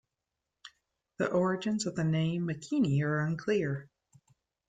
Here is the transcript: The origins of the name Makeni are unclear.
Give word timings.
The 1.19 1.27
origins 1.31 1.85
of 1.85 1.95
the 1.95 2.03
name 2.03 2.47
Makeni 2.47 3.03
are 3.03 3.19
unclear. 3.19 3.87